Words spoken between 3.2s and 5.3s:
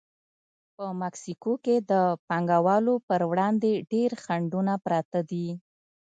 وړاندې ډېر خنډونه پراته